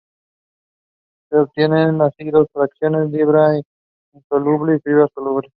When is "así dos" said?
2.01-2.47